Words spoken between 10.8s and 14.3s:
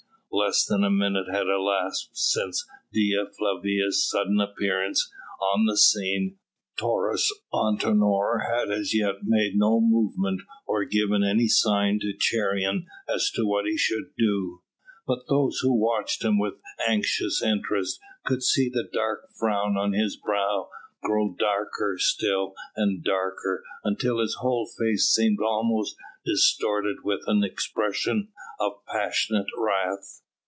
given any sign to Cheiron as to what he should